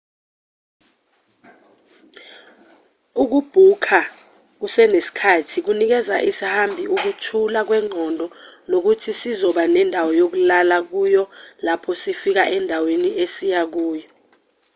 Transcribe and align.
ukubhukha 3.23 3.99
kusenesikhathi 4.59 5.57
kunikeza 5.65 6.15
isihambi 6.29 6.83
ukuthula 6.95 7.59
kwengqondo 7.67 8.25
kokuthi 8.71 9.11
sizoba 9.19 9.63
nendawo 9.73 10.11
yokulala 10.19 10.77
kuyo 10.89 11.23
lapho 11.65 11.91
sifika 12.01 12.43
endaweni 12.57 13.09
esiya 13.23 13.61
kuyo 13.73 14.07